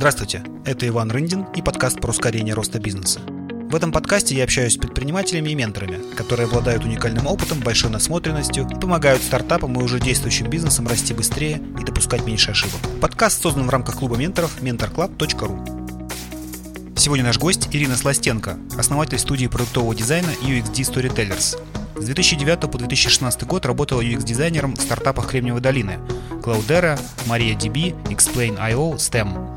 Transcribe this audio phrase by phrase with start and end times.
[0.00, 3.20] Здравствуйте, это Иван Рындин и подкаст про ускорение роста бизнеса.
[3.20, 8.66] В этом подкасте я общаюсь с предпринимателями и менторами, которые обладают уникальным опытом, большой насмотренностью
[8.66, 12.80] и помогают стартапам и уже действующим бизнесам расти быстрее и допускать меньше ошибок.
[13.02, 16.96] Подкаст создан в рамках клуба менторов mentorclub.ru.
[16.96, 21.58] Сегодня наш гость Ирина Сластенко, основатель студии продуктового дизайна UXD Storytellers.
[22.00, 25.98] С 2009 по 2016 год работала UX-дизайнером в стартапах Кремниевой долины
[26.40, 29.49] Cloudera, MariaDB, Explain.io, STEM.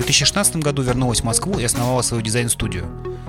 [0.00, 2.86] В 2016 году вернулась в Москву и основала свою дизайн-студию.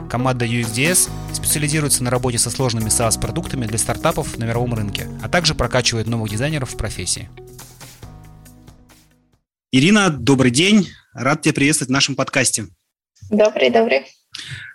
[0.10, 5.54] Команда UXDS специализируется на работе со сложными SaaS-продуктами для стартапов на мировом рынке, а также
[5.54, 7.30] прокачивает новых дизайнеров в профессии.
[9.74, 10.88] Ирина, добрый день.
[11.14, 12.68] Рад тебя приветствовать в нашем подкасте.
[13.30, 14.06] Добрый, добрый.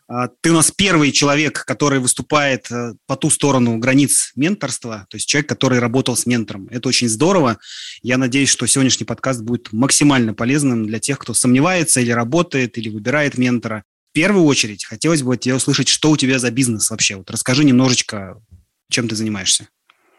[0.09, 5.17] А, ты у нас первый человек, который выступает э, по ту сторону границ менторства, то
[5.17, 6.69] есть человек, который работал с ментором.
[6.69, 7.59] Это очень здорово.
[8.03, 12.89] Я надеюсь, что сегодняшний подкаст будет максимально полезным для тех, кто сомневается или работает, или
[12.89, 13.83] выбирает ментора.
[14.11, 17.17] В первую очередь хотелось бы от тебя услышать, что у тебя за бизнес вообще.
[17.17, 18.41] Вот расскажи немножечко,
[18.89, 19.69] чем ты занимаешься.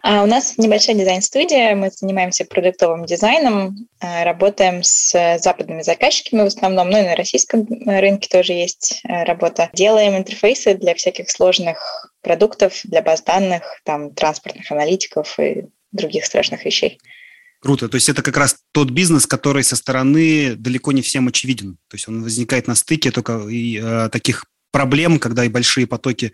[0.02, 6.46] А у нас небольшая дизайн-студия, мы занимаемся продуктовым дизайном, а, работаем с западными заказчиками в
[6.46, 9.70] основном, ну и на российском рынке тоже есть работа.
[9.74, 16.64] Делаем интерфейсы для всяких сложных продуктов, для баз данных, там, транспортных аналитиков и других страшных
[16.66, 17.00] вещей.
[17.60, 17.90] Круто.
[17.90, 21.78] То есть это как раз тот бизнес, который со стороны далеко не всем очевиден.
[21.90, 26.34] То есть он возникает на стыке только и, э, таких проблем, когда и большие потоки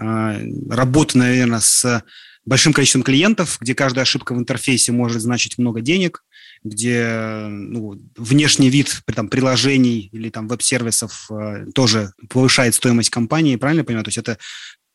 [0.00, 2.02] э, работы, наверное, с
[2.44, 6.24] большим количеством клиентов, где каждая ошибка в интерфейсе может значить много денег,
[6.64, 13.80] где ну, внешний вид там, приложений или там веб-сервисов э, тоже повышает стоимость компании, правильно
[13.80, 14.04] я понимаю?
[14.04, 14.38] То есть это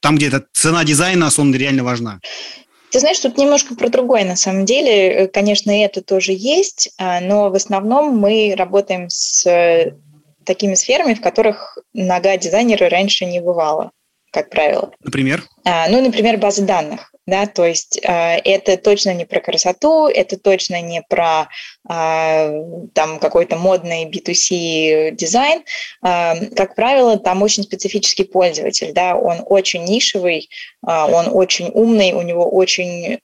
[0.02, 2.20] там, где эта цена дизайна, особенно реально важна.
[2.94, 5.08] Ты знаешь, тут немножко про другое на самом деле.
[5.08, 9.96] Э, конечно, это тоже есть, а, но в основном мы работаем с э,
[10.46, 13.92] такими сферами, в которых нога дизайнера раньше не бывала,
[14.32, 14.92] как правило.
[15.04, 15.44] Например?
[15.66, 20.38] А, ну, например, базы данных да, то есть э, это точно не про красоту, это
[20.38, 21.48] точно не про
[21.90, 22.64] э,
[22.94, 25.64] там какой-то модный B2C дизайн.
[26.02, 30.50] Как правило, там очень специфический пользователь, да, он очень нишевый,
[30.82, 33.20] он очень умный, у него очень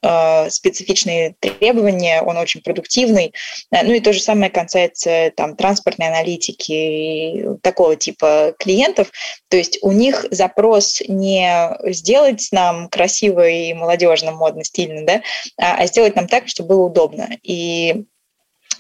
[0.50, 3.34] специфичные требования, он очень продуктивный.
[3.72, 9.12] Ну и то же самое касается там транспортной аналитики и такого типа клиентов.
[9.50, 15.22] То есть у них запрос не сделать нам красивый молодежно, модно, стильно, да,
[15.58, 17.30] а, а сделать нам так, чтобы было удобно.
[17.44, 18.06] И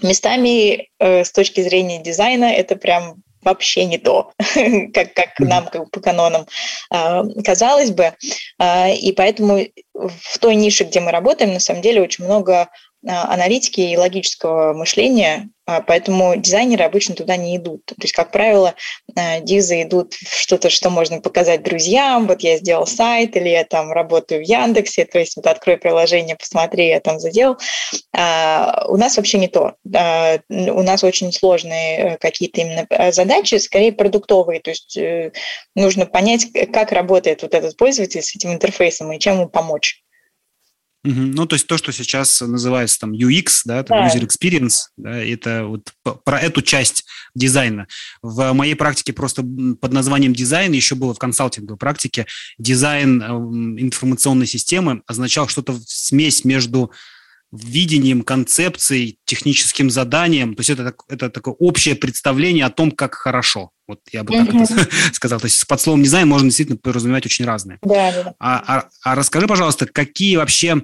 [0.01, 4.31] местами э, с точки зрения дизайна это прям вообще не то,
[4.93, 6.45] как, как нам как по канонам
[6.93, 8.13] э, казалось бы.
[8.59, 12.69] Э, и поэтому в той нише, где мы работаем, на самом деле очень много а,
[13.05, 17.85] аналитики и логического мышления, а, поэтому дизайнеры обычно туда не идут.
[17.85, 18.73] То есть, как правило,
[19.15, 22.27] а, дизы идут в что-то, что можно показать друзьям.
[22.27, 26.35] Вот я сделал сайт, или я там работаю в Яндексе, то есть вот открой приложение,
[26.35, 27.57] посмотри, я там задел.
[28.13, 29.75] У нас вообще не то.
[29.83, 34.59] У нас очень сложные э, какие-то именно э, задачи, скорее продуктовые.
[34.59, 35.31] То есть э,
[35.75, 40.03] нужно понять, как работает вот этот пользователь с этим интерфейсом и чем ему помочь.
[41.09, 41.19] Угу.
[41.19, 44.07] Ну, то есть то, что сейчас называется там UX, да, там да.
[44.07, 45.91] user experience, да, это вот
[46.23, 47.87] про эту часть дизайна.
[48.21, 52.27] В моей практике просто под названием дизайн еще было в консалтинговой практике
[52.57, 56.91] дизайн эм, информационной системы означал что-то смесь между
[57.51, 60.53] видением, концепцией, техническим заданием.
[60.53, 63.71] То есть это, это такое общее представление о том, как хорошо.
[63.87, 65.39] Вот я бы так это сказал.
[65.39, 67.79] То есть под словом дизайн можно действительно подразумевать очень разные.
[67.81, 68.33] Да, да.
[68.39, 70.83] А, а, а расскажи, пожалуйста, какие вообще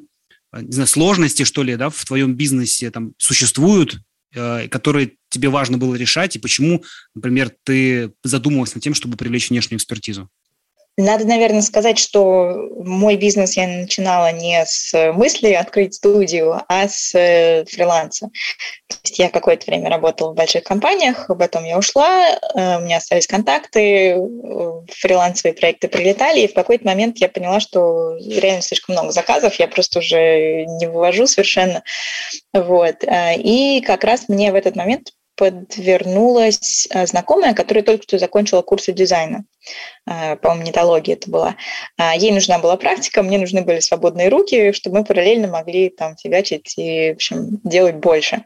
[0.61, 3.99] не знаю, сложности, что ли, да, в твоем бизнесе там существуют,
[4.33, 6.83] э, которые тебе важно было решать, и почему,
[7.13, 10.29] например, ты задумывалась над тем, чтобы привлечь внешнюю экспертизу?
[10.97, 17.13] Надо, наверное, сказать, что мой бизнес я начинала не с мысли открыть студию, а с
[17.13, 18.29] э, фриланса.
[18.87, 22.97] То есть я какое-то время работала в больших компаниях, потом я ушла, э, у меня
[22.97, 24.17] остались контакты, э,
[24.89, 29.67] фрилансовые проекты прилетали, и в какой-то момент я поняла, что реально слишком много заказов, я
[29.67, 31.83] просто уже не вывожу совершенно.
[32.53, 33.03] Вот.
[33.03, 38.93] И как раз мне в этот момент подвернулась э, знакомая, которая только что закончила курсы
[38.93, 39.45] дизайна.
[40.07, 41.55] Э, по-моему, нетология это была.
[41.97, 46.15] А, ей нужна была практика, мне нужны были свободные руки, чтобы мы параллельно могли там
[46.17, 48.45] фигачить и, в общем, делать больше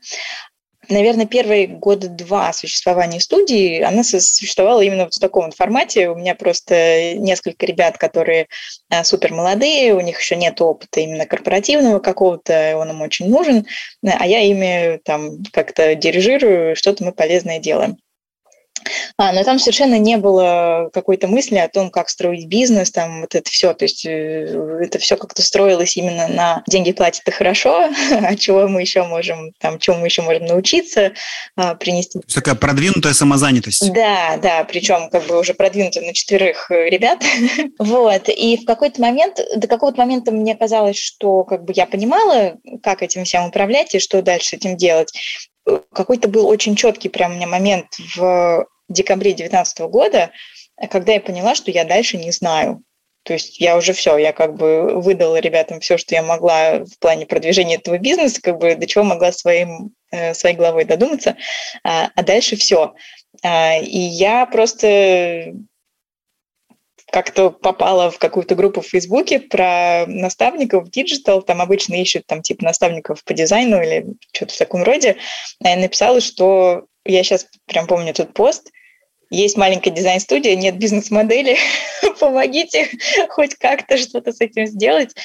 [0.89, 6.09] наверное, первые года два существования студии, она существовала именно в таком формате.
[6.09, 8.47] У меня просто несколько ребят, которые
[8.89, 13.65] а, супер молодые, у них еще нет опыта именно корпоративного какого-то, он им очень нужен,
[14.03, 17.97] а я ими там как-то дирижирую, что-то мы полезное делаем.
[19.17, 23.35] А, но там совершенно не было какой-то мысли о том, как строить бизнес, там вот
[23.35, 23.73] это все.
[23.73, 28.67] То есть э, это все как-то строилось именно на деньги платят и хорошо, а чего
[28.67, 31.13] мы еще можем, там, чему мы еще можем научиться
[31.55, 32.19] а, принести.
[32.33, 33.91] Такая продвинутая самозанятость.
[33.93, 37.23] Да, да, причем как бы уже продвинутая на четверых э, ребят.
[37.79, 38.29] вот.
[38.29, 43.03] И в какой-то момент, до какого-то момента мне казалось, что как бы я понимала, как
[43.03, 45.11] этим всем управлять и что дальше этим делать
[45.93, 50.31] какой-то был очень четкий прям у меня момент в декабре 2019 года,
[50.89, 52.83] когда я поняла, что я дальше не знаю.
[53.23, 56.97] То есть я уже все, я как бы выдала ребятам все, что я могла в
[56.99, 61.35] плане продвижения этого бизнеса, как бы до чего могла своим, э, своей головой додуматься,
[61.83, 62.95] а, а дальше все.
[63.43, 65.53] А, и я просто
[67.11, 72.63] как-то попала в какую-то группу в Фейсбуке про наставников digital, там обычно ищут там типа
[72.63, 75.17] наставников по дизайну или что-то в таком роде.
[75.63, 78.71] А я написала, что я сейчас прям помню этот пост,
[79.31, 81.57] есть маленькая дизайн-студия, нет бизнес-модели,
[82.19, 82.89] помогите
[83.29, 85.15] хоть как-то что-то с этим сделать.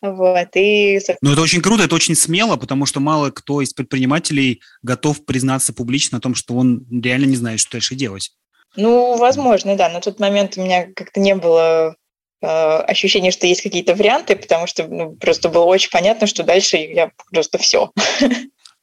[0.00, 1.00] Вот, и...
[1.20, 5.72] Ну, это очень круто, это очень смело, потому что мало кто из предпринимателей готов признаться
[5.72, 8.32] публично о том, что он реально не знает, что дальше делать.
[8.76, 9.88] Ну, возможно, да.
[9.88, 11.96] На тот момент у меня как-то не было
[12.40, 16.76] э, ощущения, что есть какие-то варианты, потому что ну, просто было очень понятно, что дальше
[16.76, 17.90] я просто все.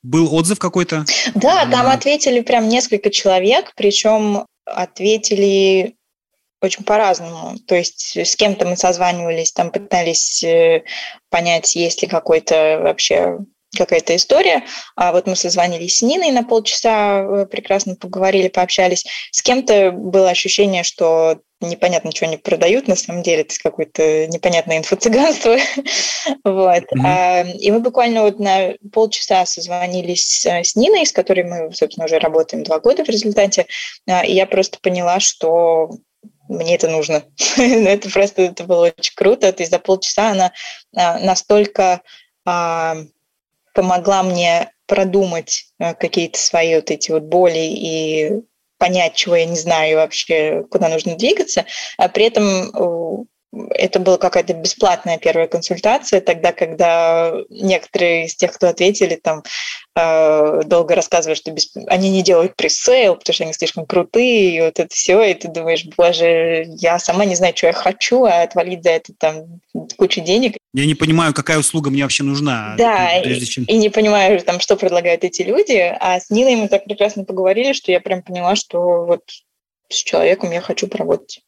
[0.02, 1.04] Был отзыв какой-то?
[1.36, 5.96] Да, там ответили прям несколько человек, причем ответили
[6.62, 7.58] очень по-разному.
[7.68, 10.84] То есть с кем-то мы созванивались, там пытались э,
[11.30, 13.40] понять, есть ли какой-то вообще
[13.78, 14.64] какая-то история.
[14.96, 19.06] А вот мы созвонились с Ниной на полчаса, э, прекрасно поговорили, пообщались.
[19.32, 24.78] С кем-то было ощущение, что непонятно, что они продают на самом деле, это какое-то непонятное
[24.78, 25.58] инфо-цыганство.
[26.44, 26.84] вот.
[26.96, 27.58] Mm-hmm.
[27.58, 32.64] И мы буквально вот на полчаса созвонились с Ниной, с которой мы, собственно, уже работаем
[32.64, 33.68] два года в результате.
[34.08, 35.90] А, и я просто поняла, что
[36.48, 37.24] мне это нужно.
[37.58, 39.52] это просто это было очень круто.
[39.52, 40.52] То есть за полчаса она
[40.96, 42.02] а, настолько
[43.74, 48.32] помогла мне продумать э, какие-то свои вот эти вот боли и
[48.78, 51.66] понять, чего я не знаю вообще, куда нужно двигаться,
[51.98, 52.72] а при этом
[53.52, 59.44] это была какая-то бесплатная первая консультация, тогда, когда некоторые из тех, кто ответили, там
[59.96, 61.72] э, долго рассказывали, что без...
[61.88, 65.48] они не делают пресейл, потому что они слишком крутые, и вот это все, и ты
[65.48, 69.62] думаешь, боже, я сама не знаю, что я хочу, а отвалить за это там
[69.98, 70.58] кучу денег.
[70.74, 72.76] Я не понимаю, какая услуга мне вообще нужна.
[72.78, 73.64] Да, прежде чем...
[73.64, 77.24] и, и не понимаю, там, что предлагают эти люди, а с Ниной мы так прекрасно
[77.24, 79.24] поговорили, что я прям поняла, что вот
[79.90, 81.42] с человеком я хочу поработать.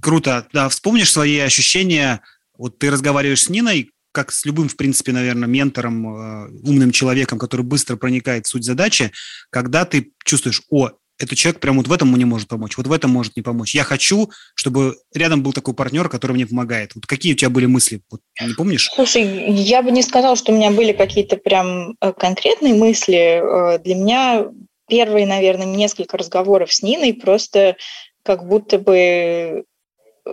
[0.00, 0.46] Круто.
[0.52, 2.20] Да, вспомнишь свои ощущения,
[2.56, 7.38] вот ты разговариваешь с Ниной, как с любым, в принципе, наверное, ментором, э, умным человеком,
[7.38, 9.12] который быстро проникает в суть задачи,
[9.50, 12.92] когда ты чувствуешь, о, этот человек прям вот в этом мне может помочь, вот в
[12.92, 13.74] этом может не помочь.
[13.74, 16.94] Я хочу, чтобы рядом был такой партнер, который мне помогает.
[16.94, 18.02] Вот какие у тебя были мысли?
[18.10, 18.90] Вот, не помнишь?
[18.94, 23.42] Слушай, я бы не сказала, что у меня были какие-то прям э, конкретные мысли.
[23.42, 24.46] Э, для меня
[24.88, 27.76] первые, наверное, несколько разговоров с Ниной просто
[28.22, 29.64] как будто бы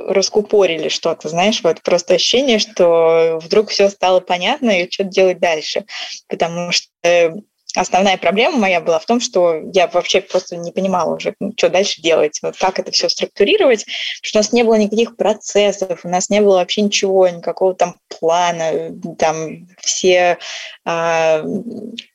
[0.08, 5.86] раскупорили что-то, знаешь, вот просто ощущение, что вдруг все стало понятно и что делать дальше,
[6.28, 7.36] потому что
[7.76, 12.02] основная проблема моя была в том, что я вообще просто не понимала уже, что дальше
[12.02, 13.86] делать, вот как это все структурировать,
[14.22, 17.96] что у нас не было никаких процессов, у нас не было вообще ничего, никакого там
[18.08, 20.38] плана, там все
[20.86, 21.44] а,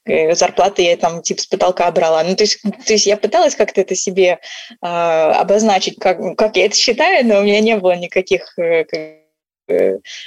[0.05, 2.23] э, зарплаты я там типа с потолка брала.
[2.25, 4.39] Ну, то есть, то есть я пыталась как-то это себе
[4.81, 9.20] а, обозначить, как, как я это считаю, но у меня не было никаких э, Э,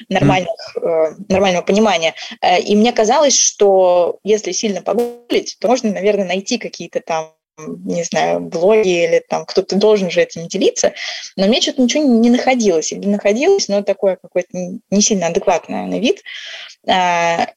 [0.09, 1.15] нормальных, mm.
[1.29, 2.13] нормального понимания.
[2.41, 8.03] Э, и мне казалось, что если сильно погуглить, то можно, наверное, найти какие-то там не
[8.03, 10.93] знаю, блоги или там кто-то должен же этим делиться,
[11.35, 12.91] но мне что-то ничего не находилось.
[12.91, 14.50] Или находилось, но такое какое-то
[14.89, 16.23] не сильно адекватное на вид.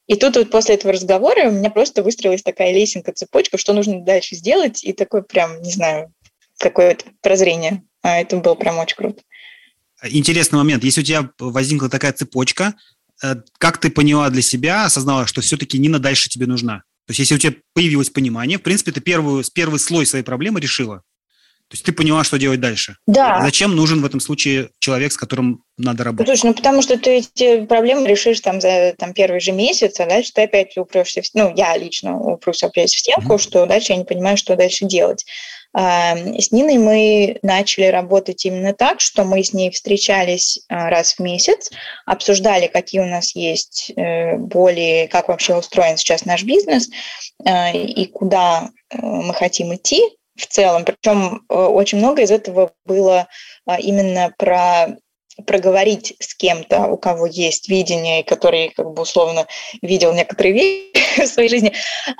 [0.07, 4.01] И тут вот после этого разговора у меня просто выстроилась такая лесенка, цепочка, что нужно
[4.01, 6.13] дальше сделать, и такое прям, не знаю,
[6.59, 7.81] какое-то прозрение.
[8.03, 9.21] А это было прям очень круто
[10.03, 10.83] интересный момент.
[10.83, 12.75] Если у тебя возникла такая цепочка,
[13.23, 16.83] э, как ты поняла для себя, осознала, что все-таки Нина дальше тебе нужна?
[17.05, 20.59] То есть если у тебя появилось понимание, в принципе, ты первую, первый слой своей проблемы
[20.59, 21.03] решила.
[21.69, 22.95] То есть ты поняла, что делать дальше.
[23.07, 23.41] Да.
[23.41, 26.27] Зачем нужен в этом случае человек, с которым надо работать?
[26.27, 30.05] Слушай, ну потому что ты эти проблемы решишь там за там, первый же месяц, а
[30.05, 33.41] дальше ты опять упрешься, в, ну, я лично упрусь опять в стенку, mm-hmm.
[33.41, 35.25] что дальше я не понимаю, что дальше делать.
[35.77, 41.19] С Ниной мы начали работать именно так, что мы с ней встречались а, раз в
[41.19, 41.69] месяц,
[42.07, 46.89] обсуждали, какие у нас есть э, боли, как вообще устроен сейчас наш бизнес
[47.45, 50.01] а, и куда э, мы хотим идти,
[50.35, 50.85] в целом.
[50.85, 53.27] Причем очень много из этого было
[53.79, 54.95] именно про
[55.45, 59.47] проговорить с кем-то, у кого есть видение, который как бы условно
[59.81, 61.73] видел некоторые вещи в своей жизни,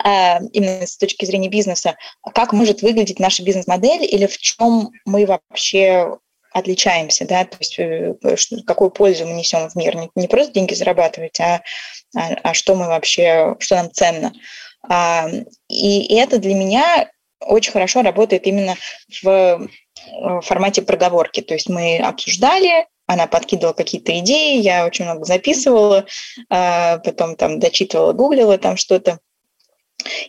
[0.03, 1.95] а, именно с точки зрения бизнеса,
[2.33, 6.17] как может выглядеть наша бизнес-модель или в чем мы вообще
[6.51, 8.15] отличаемся, да, то есть э,
[8.65, 11.62] какую пользу мы несем в мир, не, просто деньги зарабатывать, а,
[12.15, 14.33] а, а что мы вообще, что нам ценно.
[14.89, 15.29] А,
[15.69, 18.75] и это для меня очень хорошо работает именно
[19.21, 19.67] в
[20.41, 21.41] формате проговорки.
[21.41, 26.06] То есть мы обсуждали, она подкидывала какие-то идеи, я очень много записывала,
[26.50, 29.20] а, потом там дочитывала, гуглила там что-то.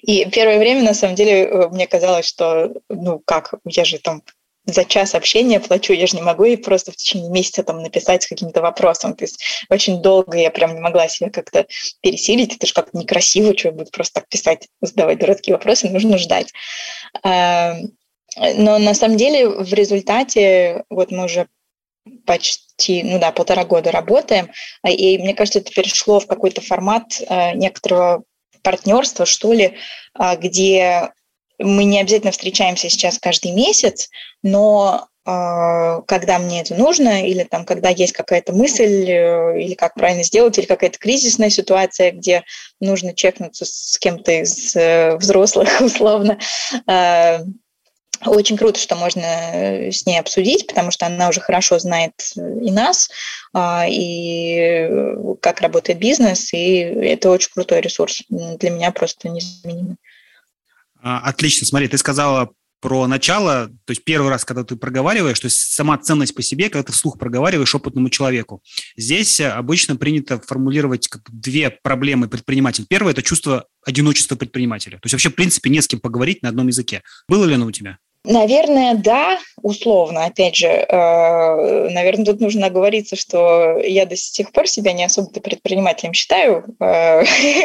[0.03, 4.23] И первое время, на самом деле, э, мне казалось, что, ну как, я же там
[4.65, 8.23] за час общения плачу, я же не могу ей просто в течение месяца там написать
[8.23, 9.15] с каким-то вопросом.
[9.15, 11.67] То есть очень долго я прям не могла себя как-то
[12.01, 12.57] пересилить.
[12.57, 16.53] Это же как-то некрасиво, что буду просто так писать, задавать дурацкие вопросы, нужно ждать.
[17.25, 21.49] Но на самом деле в результате вот мы уже
[22.27, 24.50] почти, ну да, полтора года работаем,
[24.83, 28.25] а, и мне кажется, это перешло в какой-то формат э, некоторого
[28.62, 29.75] партнерства, что ли,
[30.15, 31.11] а, где
[31.59, 34.09] мы не обязательно встречаемся сейчас каждый месяц,
[34.43, 39.93] но а, когда мне это нужно, или там, когда есть какая-то мысль, э, или как
[39.93, 42.45] правильно сделать, или какая-то кризисная ситуация, где
[42.81, 46.38] нужно чекнуться с кем-то из э, взрослых, условно,
[48.25, 52.41] очень круто, что можно э, с ней обсудить, потому что она уже хорошо знает э,
[52.63, 53.11] и нас,
[53.53, 58.23] а, и э, как работает бизнес, и это очень крутой ресурс.
[58.29, 59.97] Для меня просто незаменимый.
[61.01, 61.67] А, отлично.
[61.67, 65.99] Смотри, ты сказала про начало, то есть первый раз, когда ты проговариваешь, то есть сама
[65.99, 68.63] ценность по себе, когда ты вслух проговариваешь опытному человеку.
[68.97, 72.87] Здесь обычно принято формулировать как две проблемы предпринимателя.
[72.89, 74.99] Первое– это чувство одиночества предпринимателя.
[74.99, 77.03] То есть вообще, в принципе, не с кем поговорить на одном языке.
[77.29, 77.99] Было ли оно у тебя?
[78.25, 80.25] Наверное, да, условно.
[80.25, 85.41] Опять же, э, наверное, тут нужно оговориться, что я до сих пор себя не особо-то
[85.41, 86.65] предпринимателем считаю.
[86.81, 87.23] Э,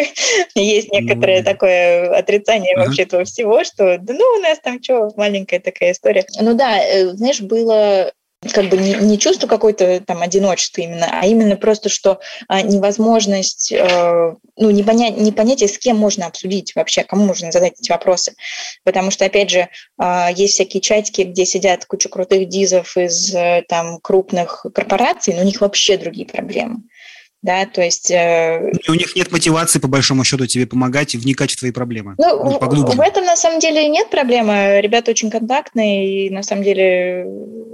[0.56, 5.10] есть некоторое ну такое отрицание вообще этого всего, что да ну у нас там что,
[5.18, 6.26] маленькая такая история.
[6.40, 8.14] Ну да, э, знаешь, было
[8.52, 13.72] как бы не, не чувство какой-то там одиночества именно, а именно просто, что а, невозможность,
[13.72, 17.92] э, ну, не, понять, не понятие, с кем можно обсудить вообще, кому можно задать эти
[17.92, 18.34] вопросы.
[18.84, 19.70] Потому что, опять же,
[20.02, 25.42] э, есть всякие чатики, где сидят куча крутых дизов из э, там крупных корпораций, но
[25.42, 26.84] у них вообще другие проблемы
[27.44, 28.10] да, то есть...
[28.10, 28.72] Э...
[28.88, 32.16] У них нет мотивации, по большому счету, тебе помогать и вникать в твои проблемы.
[32.18, 34.80] Ну, в этом, на самом деле, нет проблемы.
[34.82, 37.26] Ребята очень контактные, и, на самом деле,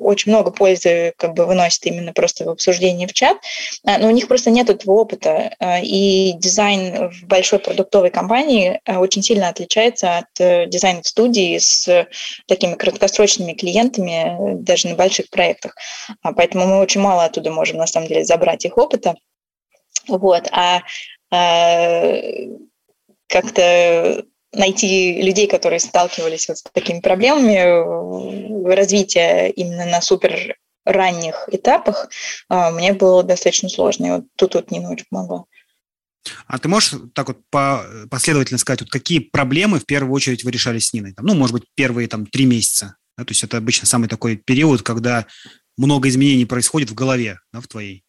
[0.02, 3.38] очень много пользы как бы выносят именно просто в обсуждении в чат,
[3.86, 8.82] а, но у них просто нет этого опыта, а, и дизайн в большой продуктовой компании
[8.86, 12.08] а, очень сильно отличается от э, дизайна в студии с
[12.48, 15.76] такими краткосрочными клиентами, даже на больших проектах.
[16.24, 19.16] Поэтому мы очень мало оттуда можем, на самом деле, забрать их опыта.
[20.08, 20.82] Вот, а,
[21.32, 22.14] а
[23.28, 32.10] как-то найти людей, которые сталкивались вот с такими проблемами развития именно на супер ранних этапах,
[32.50, 34.06] а, мне было достаточно сложно.
[34.06, 35.46] И вот тут вот Нина очень помогла.
[36.48, 40.52] А ты можешь так вот по, последовательно сказать, вот какие проблемы в первую очередь вы
[40.52, 41.14] решали с Ниной?
[41.14, 42.96] Там, ну, может быть, первые там три месяца.
[43.18, 43.26] Да?
[43.26, 45.28] То есть это обычно самый такой период, когда
[45.78, 48.04] много изменений происходит в голове, да, в твоей.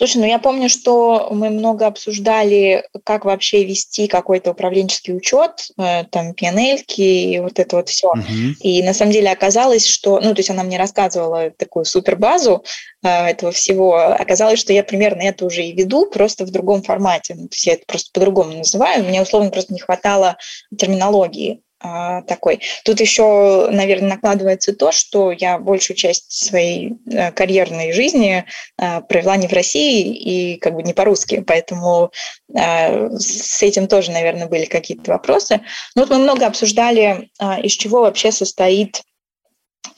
[0.00, 6.04] Слушай, ну я помню, что мы много обсуждали, как вообще вести какой-то управленческий учет, э,
[6.04, 8.10] там, PNL и вот это вот все.
[8.10, 8.54] Uh-huh.
[8.60, 12.64] И на самом деле оказалось, что, ну, то есть она мне рассказывала такую супербазу
[13.02, 13.98] э, этого всего.
[13.98, 17.34] Оказалось, что я примерно это уже и веду, просто в другом формате.
[17.36, 19.04] Ну, то есть я это просто по-другому называю.
[19.04, 20.38] Мне условно просто не хватало
[20.78, 21.60] терминологии.
[21.82, 22.60] А, такой.
[22.84, 28.44] Тут еще, наверное, накладывается то, что я большую часть своей э, карьерной жизни
[28.76, 32.12] э, провела не в России и как бы не по-русски, поэтому
[32.54, 35.62] э, с этим тоже, наверное, были какие-то вопросы.
[35.94, 37.30] Но вот мы много обсуждали,
[37.62, 39.09] из чего вообще состоит а,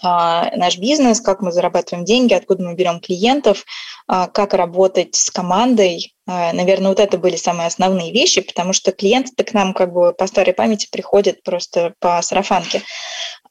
[0.02, 3.64] наш бизнес, как мы зарабатываем деньги, откуда мы берем клиентов,
[4.08, 6.14] а, как работать с командой.
[6.26, 10.12] А, наверное, вот это были самые основные вещи, потому что клиенты к нам как бы
[10.12, 12.82] по старой памяти приходят просто по сарафанке.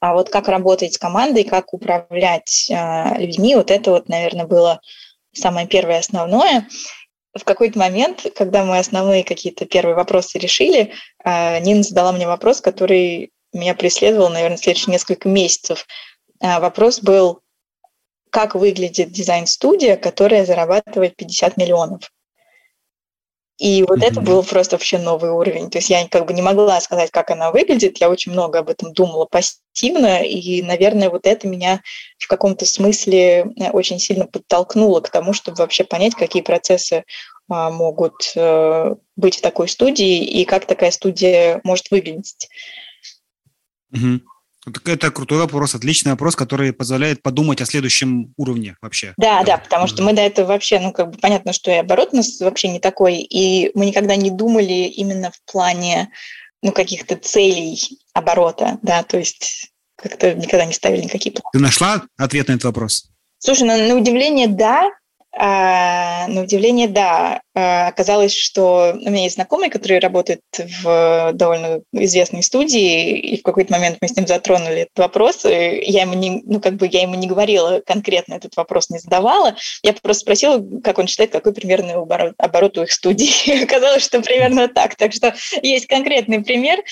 [0.00, 2.66] А вот как работать с командой, как управлять
[3.18, 4.80] людьми, вот это вот, наверное, было
[5.32, 6.68] самое первое основное.
[7.34, 10.92] В какой-то момент, когда мы основные какие-то первые вопросы решили,
[11.24, 16.11] Нина задала мне вопрос, который меня преследовал, наверное, следующие несколько месяцев– а,
[16.42, 17.40] вопрос был,
[18.30, 22.10] как выглядит дизайн-студия, которая зарабатывает 50 миллионов.
[23.58, 24.06] И вот mm-hmm.
[24.06, 25.70] это был просто вообще новый уровень.
[25.70, 27.98] То есть я как бы не могла сказать, как она выглядит.
[27.98, 30.22] Я очень много об этом думала пассивно.
[30.24, 31.80] И, наверное, вот это меня
[32.18, 37.04] в каком-то смысле э, очень сильно подтолкнуло к тому, чтобы вообще понять, какие процессы
[37.48, 42.48] а, могут а, быть в такой студии и как такая студия может выглядеть.
[43.94, 44.20] Mm-hmm.
[44.84, 49.12] Это крутой вопрос, отличный вопрос, который позволяет подумать о следующем уровне вообще.
[49.16, 51.74] Да, да, да потому что мы до этого вообще, ну, как бы понятно, что и
[51.74, 56.10] оборот у нас вообще не такой, и мы никогда не думали именно в плане,
[56.62, 61.50] ну, каких-то целей оборота, да, то есть как-то никогда не ставили никакие планы.
[61.52, 63.10] Ты нашла ответ на этот вопрос?
[63.38, 64.88] Слушай, на, на удивление, да,
[65.34, 67.40] а, на удивление, да.
[67.54, 73.42] А, оказалось, что у меня есть знакомый, который работает в довольно известной студии, и в
[73.42, 75.46] какой-то момент мы с ним затронули этот вопрос.
[75.46, 78.98] И я ему не, ну, как бы я ему не говорила конкретно этот вопрос, не
[78.98, 79.56] задавала.
[79.82, 83.62] Я просто спросила, как он считает, какой примерный оборот, оборот у их студии.
[83.64, 84.96] Оказалось, что примерно так.
[84.96, 86.82] Так что есть конкретный пример.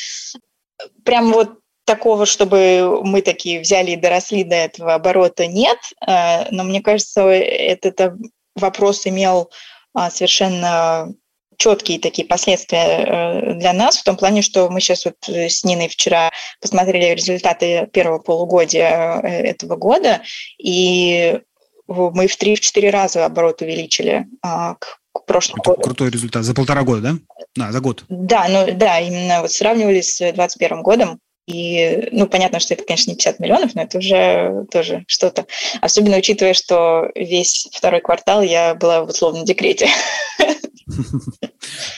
[1.05, 1.59] Прям вот
[1.91, 5.79] такого, чтобы мы такие взяли и доросли до этого оборота, нет.
[6.07, 8.15] Э, но мне кажется, этот
[8.55, 9.51] вопрос имел
[9.93, 11.13] а, совершенно
[11.57, 15.89] четкие такие последствия э, для нас, в том плане, что мы сейчас вот с Ниной
[15.89, 16.31] вчера
[16.61, 20.23] посмотрели результаты первого полугодия э, этого года,
[20.59, 21.41] и
[21.89, 25.83] мы в 3-4 раза оборот увеличили а, к к прошлому году.
[25.83, 26.45] Крутой результат.
[26.45, 27.15] За полтора года, да?
[27.57, 28.05] Да, за год.
[28.09, 31.21] Да, ну да, именно вот сравнивали с 2021 годом.
[31.51, 35.47] И, ну, понятно, что это, конечно, не 50 миллионов, но это уже тоже что-то.
[35.81, 39.89] Особенно учитывая, что весь второй квартал я была в условном декрете.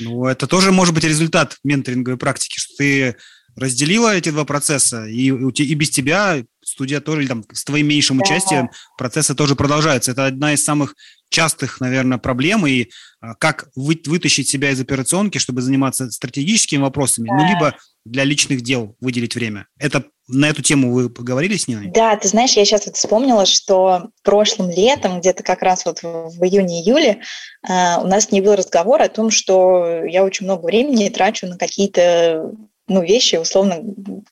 [0.01, 3.17] Ну, это тоже может быть результат менторинговой практики, что ты
[3.57, 8.19] разделила эти два процесса, и, и без тебя студия тоже, или там, с твоим меньшим
[8.19, 8.25] да.
[8.25, 10.13] участием процессы тоже продолжаются.
[10.13, 10.95] Это одна из самых
[11.33, 17.29] частых, наверное, проблем, и а, как вы, вытащить себя из операционки, чтобы заниматься стратегическими вопросами,
[17.29, 17.45] ну, да.
[17.45, 19.67] ну, либо для личных дел выделить время.
[19.79, 21.91] Это на эту тему вы поговорили с ней?
[21.93, 26.43] Да, ты знаешь, я сейчас вот вспомнила, что прошлым летом, где-то как раз вот в
[26.43, 27.21] июне-июле,
[27.69, 31.59] э, у нас не был разговор о том, что я очень много времени трачу на
[31.59, 32.53] какие-то
[32.89, 33.81] ну, вещи, условно,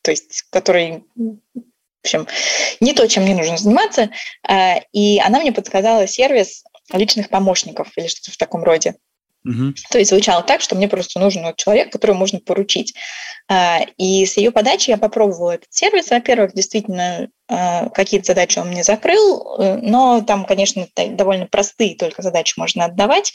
[0.03, 1.03] то есть, которые
[2.03, 2.27] в общем,
[2.81, 4.11] не то, чем мне нужно заниматься.
[4.49, 8.95] Э, и она мне подсказала сервис личных помощников или что-то в таком роде.
[9.45, 9.73] Угу.
[9.91, 12.95] То есть звучало так, что мне просто нужен человек, которого можно поручить.
[13.49, 16.11] А, и с ее подачи я попробовала этот сервис.
[16.11, 22.23] Во-первых, действительно, а, какие-то задачи он мне закрыл, э, но там, конечно, довольно простые только
[22.23, 23.33] задачи можно отдавать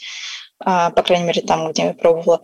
[0.58, 2.40] а, по крайней мере, там, где я пробовала.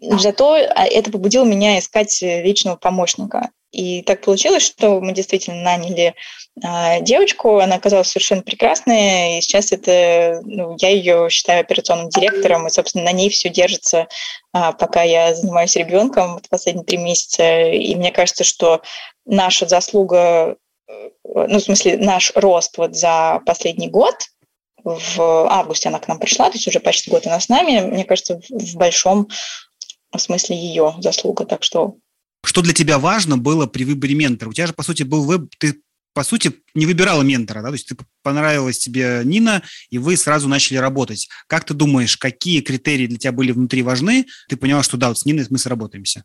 [0.00, 3.50] Зато это побудило меня искать личного помощника.
[3.72, 6.14] И так получилось, что мы действительно наняли
[6.62, 12.66] э, девочку, она оказалась совершенно прекрасная, и сейчас это, ну, я ее считаю операционным директором,
[12.66, 14.08] и, собственно, на ней все держится,
[14.54, 17.70] э, пока я занимаюсь ребенком в последние три месяца.
[17.70, 18.82] И мне кажется, что
[19.24, 20.56] наша заслуга,
[20.86, 24.14] э, ну, в смысле, наш рост вот за последний год,
[24.84, 28.04] в августе она к нам пришла, то есть уже почти год она с нами, мне
[28.04, 29.28] кажется, в большом
[30.14, 31.46] смысле ее заслуга.
[31.46, 31.94] Так что
[32.44, 34.50] что для тебя важно было при выборе ментора?
[34.50, 35.80] У тебя же, по сути, был веб, ты
[36.14, 40.48] по сути, не выбирала ментора, да, то есть ты понравилась тебе Нина, и вы сразу
[40.48, 41.28] начали работать.
[41.46, 44.26] Как ты думаешь, какие критерии для тебя были внутри важны?
[44.48, 46.22] Ты поняла, что да, вот с Ниной мы сработаемся.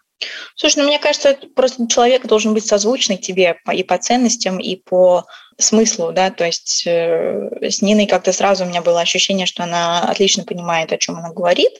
[0.56, 5.25] Слушай, ну мне кажется, просто человек должен быть созвучный тебе и по ценностям, и по
[5.58, 10.01] смыслу, да, то есть э, с Ниной как-то сразу у меня было ощущение, что она
[10.01, 11.71] отлично понимает, о чем она говорит,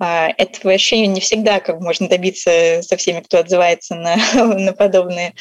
[0.00, 5.34] этого вообще не всегда как можно добиться со всеми, кто отзывается на, на подобные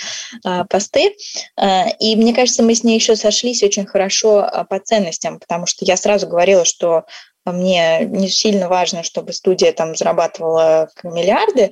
[0.43, 1.15] а, посты.
[1.57, 5.85] А, и мне кажется, мы с ней еще сошлись очень хорошо по ценностям, потому что
[5.85, 7.05] я сразу говорила, что
[7.45, 11.71] мне не сильно важно, чтобы студия там зарабатывала миллиарды, а,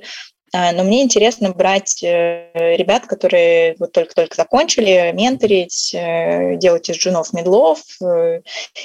[0.52, 7.32] но мне интересно брать э, ребят, которые вот только-только закончили, менторить, э, делать из джунов
[7.32, 8.42] медлов э,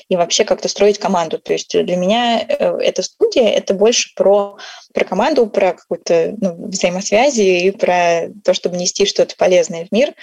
[0.07, 1.39] и вообще как-то строить команду.
[1.39, 4.57] То есть для меня эта студия— это больше про,
[4.93, 10.13] про команду, про какую-то ну, взаимосвязи и про то, чтобы нести что-то полезное в мир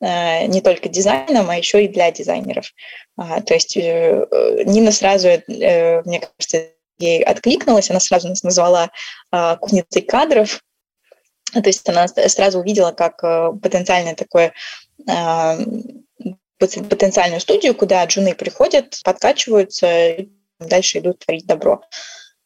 [0.00, 2.72] не только дизайном, а еще и для дизайнеров.
[3.16, 8.90] А, то есть Нина сразу, мне кажется, ей откликнулась, она сразу нас назвала
[9.30, 10.60] а, кузницей кадров,
[11.52, 14.52] то есть она сразу увидела как э, потенциальное такое
[15.08, 15.58] а,
[16.58, 20.28] потенциальную студию, куда джуны приходят, подкачиваются, и
[20.60, 21.82] дальше идут творить добро.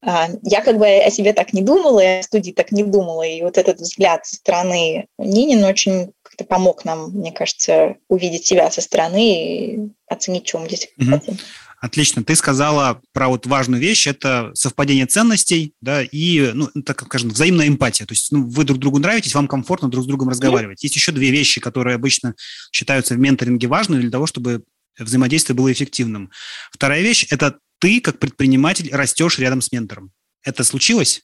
[0.02, 3.22] А, я как бы о себе так не думала, и о студии так не думала,
[3.22, 8.70] и вот этот взгляд со стороны Нинин очень как-то помог нам, мне кажется, увидеть себя
[8.70, 11.38] со стороны и оценить, чем мы здесь хотим.
[11.80, 12.24] Отлично.
[12.24, 17.68] Ты сказала про вот важную вещь, это совпадение ценностей, да, и, ну, так скажем, взаимная
[17.68, 18.06] эмпатия.
[18.06, 20.82] То есть ну, вы друг другу нравитесь, вам комфортно друг с другом разговаривать.
[20.82, 22.34] Есть еще две вещи, которые обычно
[22.72, 24.64] считаются в менторинге важными для того, чтобы
[24.98, 26.30] взаимодействие было эффективным.
[26.72, 30.12] Вторая вещь– это ты, как предприниматель, растешь рядом с ментором.
[30.42, 31.22] Это случилось?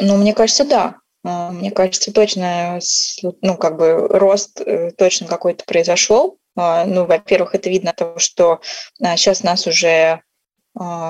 [0.00, 0.96] Ну, мне кажется, да.
[1.24, 2.80] А, мне кажется, точно,
[3.42, 6.38] ну, как бы рост э, точно какой-то произошел.
[6.56, 8.60] А, ну, во-первых, это видно того, что
[8.98, 10.20] сейчас а, нас уже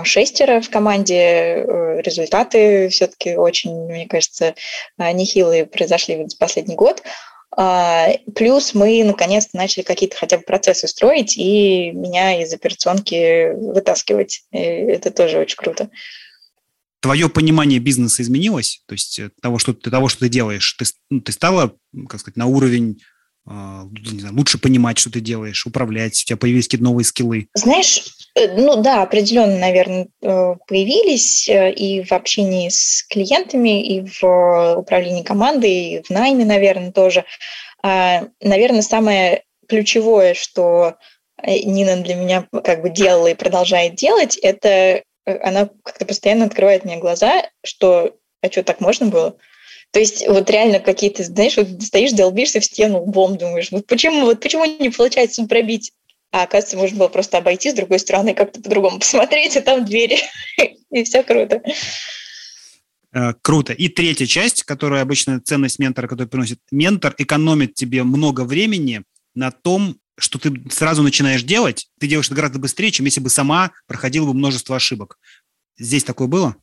[0.05, 4.55] шестеро в команде, э, результаты все-таки очень, мне кажется,
[4.99, 7.03] нехилые произошли за последний год.
[8.35, 14.45] Плюс мы наконец-то начали какие-то хотя бы процессы строить и меня из операционки вытаскивать.
[14.53, 15.89] И это тоже очень круто
[17.05, 20.87] твое понимание бизнеса изменилось, то есть э, того, что ты, того, что ты делаешь, ты,
[21.11, 21.77] ну, ты стала,
[22.09, 23.03] как сказать, на уровень
[23.47, 27.49] не знаю, лучше понимать, что ты делаешь, управлять, у тебя появились какие-то новые скиллы?
[27.55, 28.03] Знаешь,
[28.35, 35.71] э, ну да, определенно, наверное, появились и в общении с клиентами, и в управлении командой,
[35.73, 37.25] и в найме, наверное, тоже.
[37.83, 40.97] А, наверное, самое ключевое, что
[41.47, 46.85] Нина для меня как бы делала и продолжает делать, это Э, она как-то постоянно открывает
[46.85, 49.37] мне глаза, что а что, так можно было?
[49.95, 54.23] То есть вот реально какие-то, знаешь, вот стоишь, долбишься в стену лбом, думаешь, вот почему,
[54.23, 55.93] вот почему не получается пробить?
[56.33, 60.19] А оказывается, можно было просто обойти с другой стороны, как-то по-другому посмотреть, а там двери,
[60.91, 61.63] и все круто.
[63.13, 63.73] Э, круто.
[63.73, 69.05] И третья часть, которая обычно ценность ментора, который приносит ментор, экономит тебе много времени
[69.37, 73.31] на том, что ты сразу начинаешь делать, ты делаешь это гораздо быстрее, чем если бы
[73.31, 75.21] сама проходила бы множество ошибок.
[75.79, 76.57] Здесь такое было?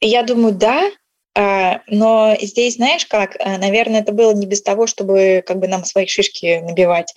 [0.00, 0.90] Я думаю, да.
[1.36, 5.68] А, но здесь, знаешь как, э, наверное, это было не без того, чтобы как бы
[5.68, 7.14] нам свои шишки набивать.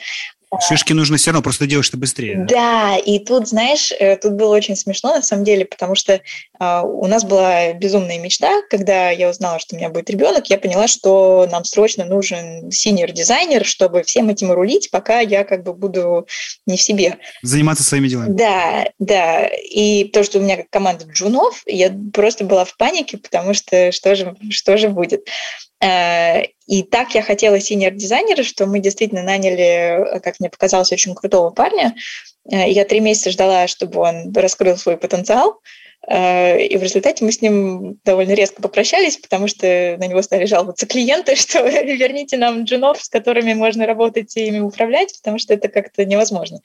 [0.62, 2.46] Шишки нужно все равно, просто делаешь это быстрее.
[2.50, 6.82] Да, и тут, знаешь, э, тут было очень смешно на самом деле, потому что э,
[6.84, 10.88] у нас была безумная мечта, когда я узнала, что у меня будет ребенок, я поняла,
[10.88, 16.28] что нам срочно нужен senior-дизайнер, чтобы всем этим рулить, пока я как бы буду
[16.66, 17.18] не в себе.
[17.42, 18.34] Заниматься своими делами.
[18.34, 19.48] Да, да.
[19.48, 24.16] И то, что у меня команда джунов, я просто была в панике, потому что что
[24.16, 25.28] же, что же будет.
[26.68, 31.50] Э, и так я хотела синьор-дизайнера, что мы действительно наняли, как мне показалось, очень крутого
[31.50, 31.96] парня.
[32.50, 35.60] Э, я три месяца ждала, чтобы он раскрыл свой потенциал.
[36.08, 40.46] Э, и в результате мы с ним довольно резко попрощались, потому что на него стали
[40.46, 45.54] жаловаться клиенты, что верните нам джунов, с которыми можно работать и ими управлять, потому что
[45.54, 46.60] это как-то невозможно.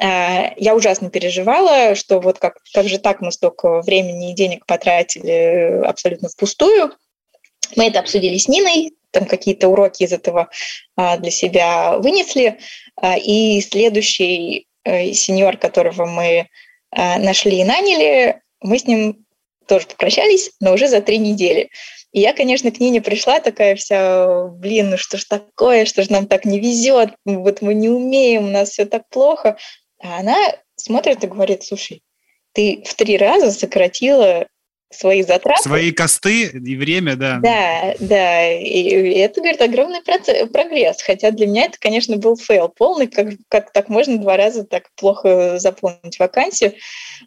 [0.00, 5.82] Я ужасно переживала, что вот как, как же так мы столько времени и денег потратили
[5.84, 6.92] абсолютно впустую,
[7.74, 10.48] мы это обсудили с Ниной, там какие-то уроки из этого
[10.96, 12.58] а, для себя вынесли.
[12.96, 16.48] А, и следующий э, сеньор, которого мы
[16.90, 19.24] а, нашли и наняли, мы с ним
[19.66, 21.70] тоже попрощались, но уже за три недели.
[22.12, 26.08] И я, конечно, к Нине пришла такая вся, блин, ну что ж такое, что ж
[26.08, 29.58] нам так не везет, вот мы не умеем, у нас все так плохо.
[30.00, 30.36] А она
[30.76, 32.02] смотрит и говорит, слушай,
[32.52, 34.46] ты в три раза сократила
[34.90, 35.62] свои затраты.
[35.62, 37.38] Свои косты и время, да.
[37.42, 38.52] Да, да.
[38.52, 41.02] И это, говорит, огромный процесс, прогресс.
[41.02, 44.88] Хотя для меня это, конечно, был fail полный, как, как так можно два раза так
[44.96, 46.74] плохо заполнить вакансию.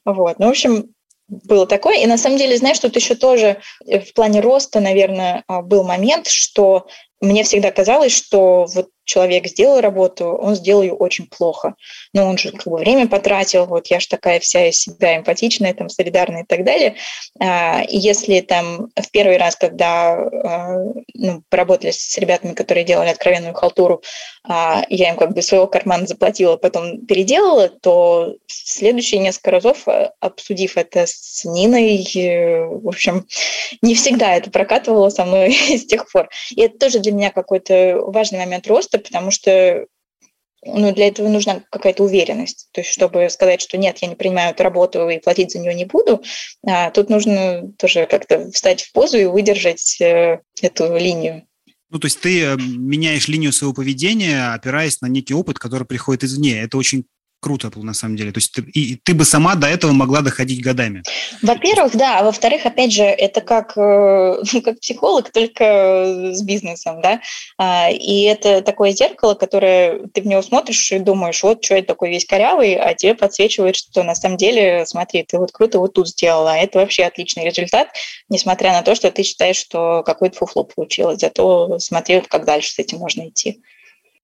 [0.06, 0.40] Вот.
[0.40, 0.90] Ну, в общем,
[1.28, 1.98] было такое.
[1.98, 6.28] И на самом деле, знаешь, тут еще тоже в плане роста, наверное, а, был момент,
[6.28, 6.88] что
[7.22, 11.76] мне всегда казалось, что вот человек сделал работу, он сделал ее очень плохо.
[12.14, 15.74] Но он же как бы время потратил, вот я же такая вся из себя эмпатичная,
[15.74, 16.96] там, солидарная и так далее.
[17.40, 20.78] А, и если там в первый раз, когда а,
[21.14, 24.02] ну, поработали с ребятами, которые делали откровенную халтуру,
[24.44, 29.88] а, я им как бы своего кармана заплатила, потом переделала, то следующие несколько разов,
[30.20, 33.28] обсудив это с Ниной, э, в общем,
[33.82, 36.30] не всегда это прокатывало со мной с тех пор.
[36.56, 39.86] И это тоже для меня какой-то важный момент роста, потому что
[40.64, 42.70] ну, для этого нужна какая-то уверенность.
[42.72, 45.74] То есть, чтобы сказать, что нет, я не принимаю эту работу и платить за нее
[45.74, 46.24] не буду,
[46.66, 51.48] а тут нужно тоже как-то встать в позу и выдержать э, эту линию.
[51.90, 56.24] Ну, то есть ты э, меняешь линию своего поведения, опираясь на некий опыт, который приходит
[56.24, 56.62] извне.
[56.62, 57.06] Это очень
[57.42, 58.32] круто было на самом деле.
[58.32, 61.04] То есть ты, и, ты бы сама до этого могла доходить годами.
[61.42, 62.20] Во-первых, да.
[62.20, 67.20] А во-вторых, опять же, это как, э, как психолог, только с бизнесом, да.
[67.58, 71.88] А, и это такое зеркало, которое ты в него смотришь и думаешь, вот что это
[71.88, 75.94] такой весь корявый, а тебе подсвечивает, что на самом деле, смотри, ты вот круто вот
[75.94, 76.54] тут сделала.
[76.54, 77.90] А это вообще отличный результат,
[78.30, 81.20] несмотря на то, что ты считаешь, что какое-то фуфло получилось.
[81.20, 83.62] Зато смотри, как дальше с этим можно идти.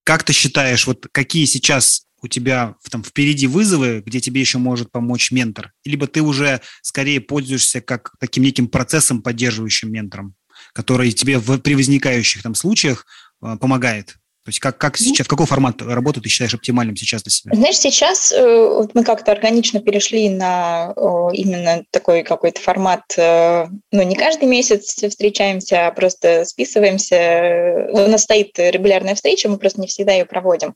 [0.08, 4.90] Как ты считаешь, вот какие сейчас у тебя там впереди вызовы, где тебе еще может
[4.90, 5.74] помочь ментор?
[5.84, 10.34] Либо ты уже скорее пользуешься как таким неким процессом, поддерживающим ментором,
[10.72, 13.04] который тебе в, при возникающих там случаях
[13.42, 14.16] э, помогает?
[14.48, 17.54] То есть как, как сейчас, какой формат работы ты считаешь оптимальным сейчас для себя?
[17.54, 20.94] Знаешь, сейчас э, вот мы как-то органично перешли на
[21.34, 27.88] именно такой какой-то формат, э, ну, не каждый месяц встречаемся, а просто списываемся.
[27.92, 30.72] У нас стоит регулярная встреча, мы просто не всегда ее проводим.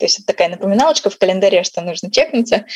[0.00, 2.66] То есть это такая напоминалочка в календаре, что нужно чекнуться.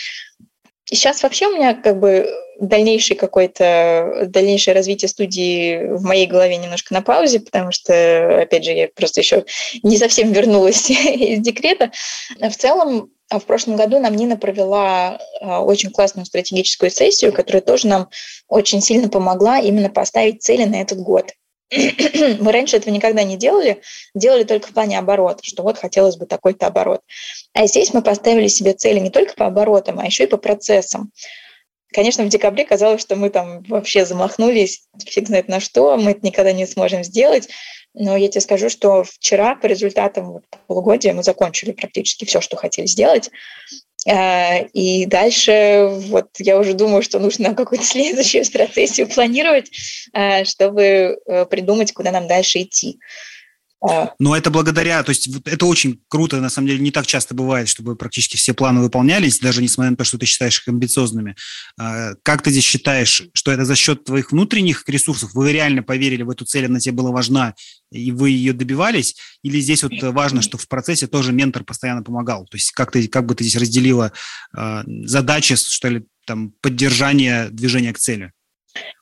[0.86, 6.94] Сейчас вообще у меня как бы дальнейший какой-то, дальнейшее развитие студии в моей голове немножко
[6.94, 9.44] на паузе, потому что, опять же, я просто еще
[9.82, 11.90] не совсем вернулась из декрета.
[12.38, 17.88] В целом, в прошлом году нам Нина провела а, очень классную стратегическую сессию, которая тоже
[17.88, 18.08] нам
[18.48, 21.32] очень сильно помогла именно поставить цели на этот год.
[22.40, 23.82] Мы раньше этого никогда не делали,
[24.14, 27.00] делали только в плане оборота, что вот хотелось бы такой-то оборот.
[27.54, 31.10] А здесь мы поставили себе цели не только по оборотам, а еще и по процессам.
[31.92, 36.26] Конечно, в декабре казалось, что мы там вообще замахнулись, фиг знает на что, мы это
[36.26, 37.48] никогда не сможем сделать.
[37.94, 42.86] Но я тебе скажу, что вчера по результатам полугодия мы закончили практически все, что хотели
[42.86, 43.30] сделать.
[44.08, 49.70] А, и дальше вот я уже думаю, что нужно какую-то следующую стратегию планировать,
[50.12, 52.98] а, чтобы э, придумать, куда нам дальше идти.
[53.82, 54.14] А.
[54.18, 57.68] Но это благодаря, то есть это очень круто, на самом деле не так часто бывает,
[57.68, 61.36] чтобы практически все планы выполнялись, даже несмотря на то, что ты считаешь их амбициозными.
[61.78, 65.34] А, как ты здесь считаешь, что это за счет твоих внутренних ресурсов?
[65.34, 67.54] Вы реально поверили в эту цель, она тебе была важна,
[67.92, 69.16] и вы ее добивались?
[69.42, 72.46] Или здесь вот важно, что в процессе тоже ментор постоянно помогал?
[72.46, 74.12] То есть как, ты, как бы ты здесь разделила
[74.54, 78.32] а, задачи, что ли, там, поддержания движения к цели?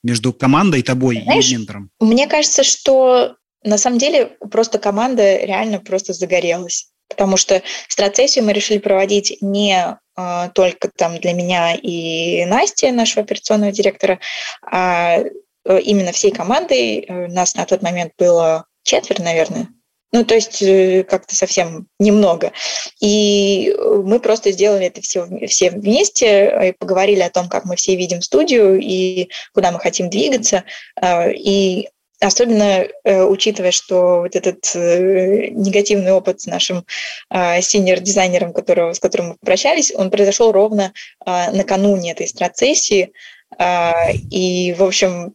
[0.04, 1.90] между командой, тобой Знаешь, и ментором?
[1.98, 8.53] Мне кажется, что на самом деле просто команда реально просто загорелась, потому что стратсессию мы
[8.53, 14.20] решили проводить не э, только там для меня и Насти, нашего операционного директора,
[14.62, 17.00] а э, именно всей командой.
[17.00, 19.68] Э, нас на тот момент было четверо, наверное,
[20.12, 22.53] ну, то есть э, как-то совсем немного.
[23.00, 27.96] И мы просто сделали это все, все вместе и поговорили о том, как мы все
[27.96, 30.64] видим студию и куда мы хотим двигаться.
[31.03, 31.88] И
[32.24, 36.84] Особенно э, учитывая, что вот этот э, негативный опыт с нашим
[37.30, 40.92] э, синер-дизайнером, которого, с которым мы попрощались, он произошел ровно
[41.26, 43.12] э, накануне этой страцессии.
[43.58, 45.34] Э, и, в общем,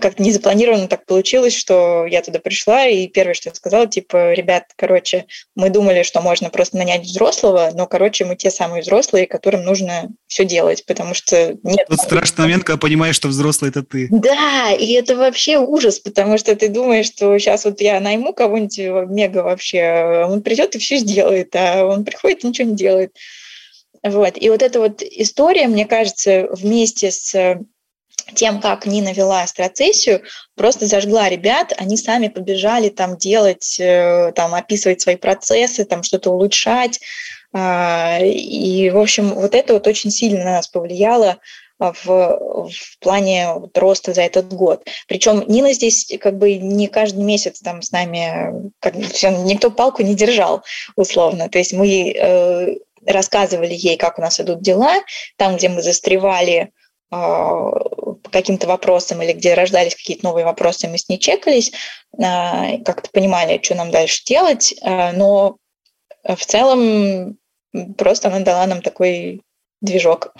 [0.00, 4.64] как-то незапланированно так получилось, что я туда пришла, и первое, что я сказала, типа, ребят,
[4.76, 9.64] короче, мы думали, что можно просто нанять взрослого, но, короче, мы те самые взрослые, которым
[9.64, 11.86] нужно все делать, потому что нет...
[11.88, 14.08] Тут страшный момент, когда понимаешь, что взрослый– это ты.
[14.10, 19.10] Да, и это вообще ужас, потому что ты думаешь, что сейчас вот я найму кого-нибудь
[19.10, 23.16] мега вообще, он придет и все сделает, а он приходит и ничего не делает.
[24.02, 24.34] Вот.
[24.36, 27.60] И вот эта вот история, мне кажется, вместе с
[28.34, 30.22] тем, как Нина вела страцессию,
[30.56, 36.30] просто зажгла ребят, они сами побежали там делать, э, там описывать свои процессы, там что-то
[36.30, 37.00] улучшать.
[37.52, 41.38] А, и, в общем, вот это вот очень сильно на нас повлияло
[41.78, 44.86] а, в, в плане вот роста за этот год.
[45.06, 50.14] Причем Нина здесь как бы не каждый месяц там с нами, как, никто палку не
[50.14, 50.62] держал,
[50.96, 51.48] условно.
[51.48, 54.94] То есть мы э, рассказывали ей, как у нас идут дела,
[55.36, 56.70] там, где мы застревали,
[57.12, 61.70] по каким-то вопросам или где рождались какие-то новые вопросы, мы с ней чекались,
[62.18, 65.58] а, как-то понимали, что нам дальше делать, а, но
[66.24, 67.36] в целом
[67.98, 69.42] просто она дала нам такой
[69.82, 70.32] движок.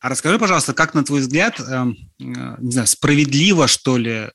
[0.00, 2.24] А расскажи, пожалуйста, как, на твой взгляд, эм, э,
[2.58, 4.30] не знаю, справедливо, что ли,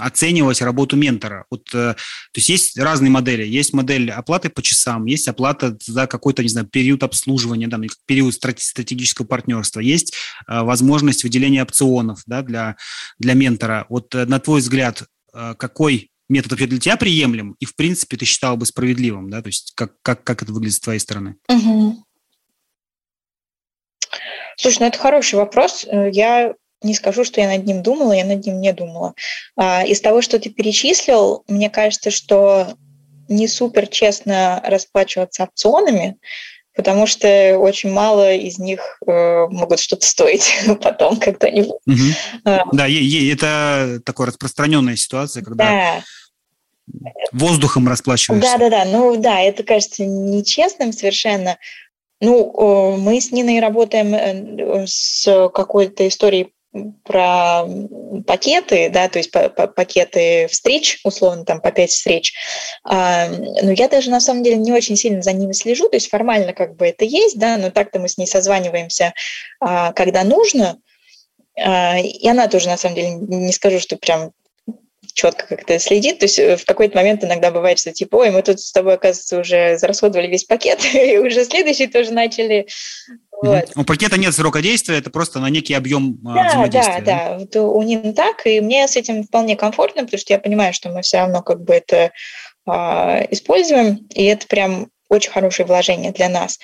[0.00, 1.46] оценивать работу ментора?
[1.50, 1.96] Вот, э, то
[2.36, 3.44] есть есть разные модели.
[3.44, 8.34] Есть модель оплаты по часам, есть оплата за какой-то, не знаю, период обслуживания, там, период
[8.34, 10.14] стратегического партнерства, есть
[10.46, 12.76] э, возможность выделения опционов да, для,
[13.18, 13.86] для ментора.
[13.88, 15.04] Вот на твой взгляд,
[15.58, 19.48] какой метод вообще для тебя приемлем и, в принципе, ты считал бы справедливым, да, то
[19.48, 21.36] есть как, как, как это выглядит с твоей стороны?
[21.48, 22.04] Угу.
[24.56, 25.84] Слушай, ну это хороший вопрос.
[25.88, 26.54] Э, я
[26.84, 29.14] не скажу, что я над ним думала, я над ним не думала.
[29.56, 32.68] А, из того, что ты перечислил, мне кажется, что
[33.28, 36.16] не супер честно расплачиваться опционами,
[36.74, 41.80] потому что очень мало из них э, могут что-то стоить потом когда-нибудь.
[41.86, 42.42] Угу.
[42.44, 45.64] А, да, это такая распространенная ситуация, когда
[46.86, 47.14] да.
[47.32, 48.58] воздухом расплачиваешься.
[48.58, 48.84] Да, да, да.
[48.84, 51.58] Ну да, это кажется нечестным совершенно.
[52.20, 56.53] Ну, мы с Ниной работаем э, с какой-то историей
[57.04, 57.64] про
[58.26, 62.34] пакеты, да, то есть пакеты встреч, условно, там по пять встреч,
[62.84, 66.10] а, но я даже на самом деле не очень сильно за ними слежу, то есть
[66.10, 69.14] формально как бы это есть, да, но так-то мы с ней созваниваемся,
[69.60, 70.78] а, когда нужно,
[71.56, 74.32] а, и она тоже, на самом деле, не скажу, что прям
[75.14, 76.18] четко как-то следит.
[76.18, 78.94] То есть э, в какой-то момент иногда бывает, что типа, ой, мы тут с тобой,
[78.94, 82.66] оказывается, уже зарасходовали весь пакет, и уже следующий тоже начали.
[83.46, 83.72] Вот.
[83.76, 87.00] У пакета нет срока действия, это просто на некий объем а, да, взаимодействия.
[87.00, 87.38] Да, да, да.
[87.38, 90.90] Вот у Нины так, и мне с этим вполне комфортно, потому что я понимаю, что
[90.90, 92.12] мы все равно как бы это
[92.66, 96.58] а, используем, и это прям очень хорошее вложение для нас.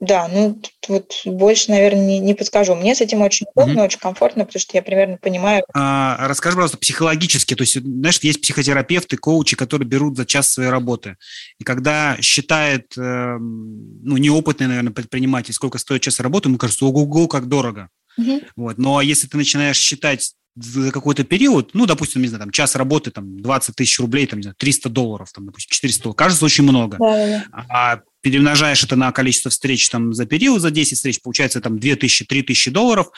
[0.00, 2.74] Да, ну вот больше, наверное, не, не подскажу.
[2.74, 3.82] Мне с этим очень удобно, угу.
[3.84, 5.62] очень комфортно, потому что я примерно понимаю.
[5.74, 7.54] А, расскажи, пожалуйста, психологически.
[7.54, 11.16] То есть, знаешь, есть психотерапевты, коучи, которые берут за час своей работы.
[11.60, 17.28] И когда считает, э, ну, неопытный, наверное, предприниматель, сколько стоит час работы, ему кажется, ого-го,
[17.28, 17.88] как дорого.
[18.18, 18.40] Угу.
[18.56, 18.78] Вот.
[18.78, 23.10] Но если ты начинаешь считать за какой-то период, ну, допустим, не знаю, там, час работы,
[23.10, 26.64] там, 20 тысяч рублей, там, не знаю, 300 долларов, там, допустим, 400 долларов, кажется очень
[26.64, 26.98] много.
[26.98, 27.44] Да, да.
[27.68, 32.24] А перемножаешь это на количество встреч там за период, за 10 встреч, получается там 2000,
[32.24, 33.08] 3000 долларов,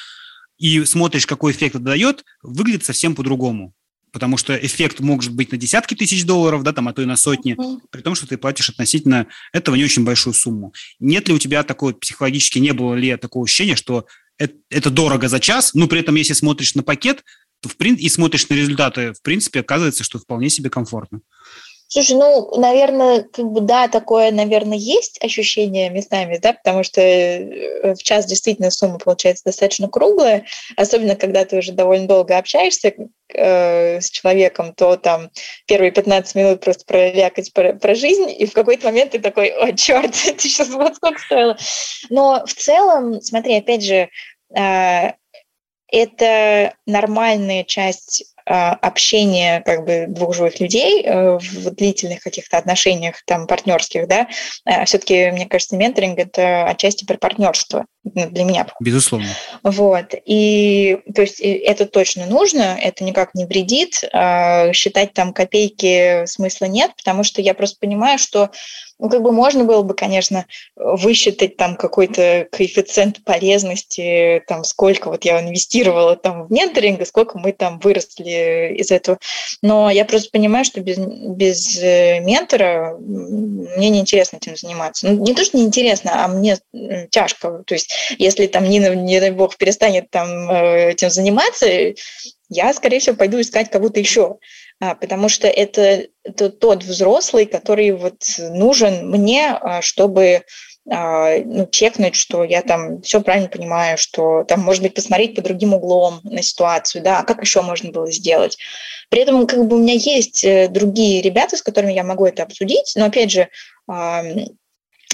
[0.59, 3.75] и смотришь, какой эффект это дает, выглядит совсем по-другому.
[4.13, 7.17] Потому что эффект может быть на десятки тысяч долларов, да, там, а то и на
[7.17, 7.81] сотни, mm-hmm.
[7.91, 10.73] при том, что ты платишь относительно этого не очень большую сумму.
[11.01, 14.07] Нет ли у тебя такой психологически, не было ли такого ощущения, что
[14.39, 17.25] это, это дорого за час, но при этом, если смотришь на пакет
[17.61, 17.95] то в прин...
[17.95, 21.21] и смотришь на результаты, в принципе, оказывается, что вполне себе комфортно.
[21.95, 27.95] Слушай, ну, наверное, как бы да, такое, наверное, есть ощущение местами, да, потому что э,
[27.95, 30.45] в час действительно сумма получается достаточно круглая,
[30.77, 32.93] особенно когда ты уже довольно долго общаешься
[33.33, 35.31] э, с человеком, то там
[35.69, 39.73] первые 15 минут просто пролякать про, про жизнь, и в какой-то момент ты такой, о,
[39.73, 41.57] черт, это сейчас вот сколько стоило.
[42.11, 44.09] Но в целом, смотри, опять же,
[44.59, 45.13] э,
[45.93, 53.23] это нормальная часть а, общения как бы двух живых людей э, в длительных каких-то отношениях
[53.27, 54.29] там партнерских, да,
[54.65, 58.67] а все-таки, мне кажется, менторинг это отчасти про партнерство ну, для меня.
[58.81, 59.29] Безусловно.
[59.63, 60.15] Вот.
[60.27, 64.05] И то есть это точно нужно, это никак не вредит.
[64.13, 68.51] А считать там копейки смысла нет, потому что я просто понимаю, что
[68.99, 75.25] ну, как бы можно было бы, конечно, высчитать там какой-то коэффициент полезности, там, сколько вот
[75.25, 79.19] я инвестировала там в менторинг, и сколько мы там выросли из этого.
[79.63, 85.09] Но я просто понимаю, что без, без э, ментора мне неинтересно этим заниматься.
[85.09, 86.59] Ну, не то, что неинтересно, а мне
[87.11, 87.65] тяжко.
[87.67, 91.67] То есть если там Нина, не дай бог, перестанет там э, этим заниматься,
[92.49, 94.37] я, скорее всего, пойду искать кого-то еще.
[94.81, 100.43] А, потому что это, это тот взрослый, который вот нужен мне, а, чтобы
[100.91, 105.43] а, ну, чекнуть, что я там все правильно понимаю, что там, может быть, посмотреть по
[105.43, 108.59] другим углом на ситуацию, да, как еще можно было сделать.
[109.09, 112.43] При этом как бы у меня есть э, другие ребята, с которыми я могу это
[112.43, 113.49] обсудить, но, опять же,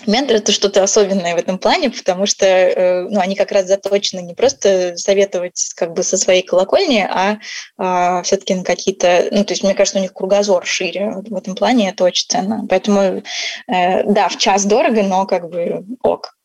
[0.07, 4.21] Ментор– это что-то особенное в этом плане, потому что э, ну, они как раз заточены
[4.21, 7.39] не просто советовать как бы со своей колокольни, а,
[7.79, 9.29] а все-таки на какие-то…
[9.31, 11.13] Ну, то есть, мне кажется, у них кругозор шире.
[11.27, 12.67] В этом плане это очень ценно.
[12.69, 16.37] Поэтому, э, да, в час дорого, но как бы ок.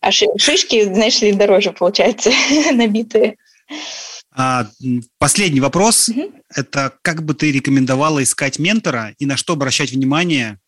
[0.00, 2.30] А шишки, знаешь ли, дороже, получается,
[2.72, 3.36] набитые.
[4.30, 4.66] А,
[5.18, 6.08] последний вопрос.
[6.08, 6.32] Угу.
[6.54, 10.58] Это как бы ты рекомендовала искать ментора и на что обращать внимание,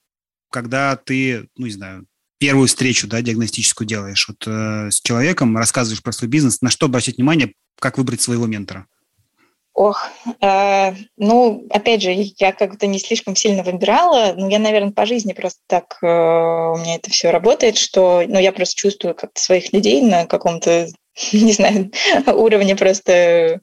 [0.50, 2.06] когда ты, ну, не знаю,
[2.38, 6.86] первую встречу, да, диагностическую делаешь вот, э, с человеком, рассказываешь про свой бизнес, на что
[6.86, 8.86] обратить внимание, как выбрать своего ментора?
[9.74, 10.08] Ох,
[10.40, 15.32] э, ну, опять же, я как-то не слишком сильно выбирала, но я, наверное, по жизни
[15.32, 19.72] просто так э, у меня это все работает, что, ну, я просто чувствую как-то своих
[19.72, 20.88] людей на каком-то,
[21.32, 21.92] не знаю,
[22.26, 23.60] уровне просто,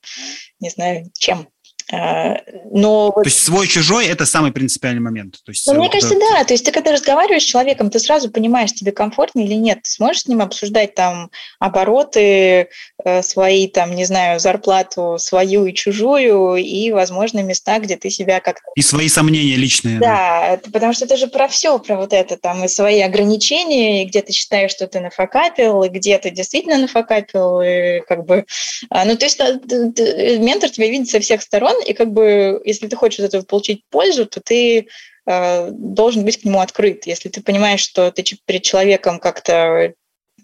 [0.60, 1.50] не знаю, чем.
[1.92, 5.40] А, но то есть свой-чужой– это самый принципиальный момент.
[5.46, 6.44] То есть, ну, мне кажется, да.
[6.44, 9.84] То есть ты когда разговариваешь с человеком, ты сразу понимаешь, тебе комфортно или нет.
[9.84, 12.70] Ты сможешь с ним обсуждать там обороты
[13.04, 18.40] э, свои, там, не знаю, зарплату свою и чужую, и, возможно, места, где ты себя
[18.40, 18.64] как-то…
[18.76, 20.00] И свои сомнения личные.
[20.00, 24.04] Да, да, потому что это же про все, про вот это, там, и свои ограничения,
[24.04, 28.46] и где ты считаешь, что ты нафакапил, и где ты действительно нафакапил, и как бы…
[28.90, 32.96] А, ну, то есть ментор тебя видит со всех сторон, и как бы, если ты
[32.96, 34.88] хочешь от этого получить пользу, то ты
[35.26, 37.06] э, должен быть к нему открыт.
[37.06, 39.94] Если ты понимаешь, что ты перед человеком как-то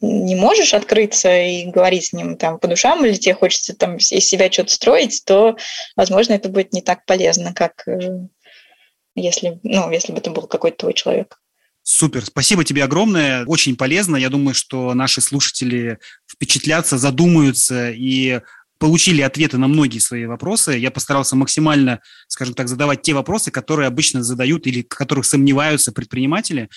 [0.02, 4.08] не можешь открыться и говорить с ним там по душам, или тебе хочется там из
[4.08, 5.56] себя что-то строить, то,
[5.96, 8.28] возможно, это будет не так полезно, как э,
[9.16, 11.40] если, ну, если бы это был какой-то твой человек.
[11.84, 14.16] Супер, спасибо тебе огромное, очень полезно.
[14.16, 18.40] Я думаю, что наши слушатели впечатлятся, задумаются и
[18.84, 20.74] получили ответы на многие свои вопросы.
[20.74, 25.94] Я постарался максимально, скажем так, задавать те вопросы, которые обычно задают или в которых сомневаются
[25.94, 26.68] предприниматели.